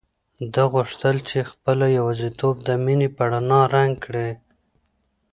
ده 0.53 0.63
غوښتل 0.73 1.15
چې 1.29 1.47
خپله 1.51 1.85
یوازیتوب 1.97 2.55
د 2.67 2.69
مینې 2.83 3.09
په 3.17 3.23
رڼا 3.31 3.61
رنګ 3.75 3.93
کړي. 4.05 4.29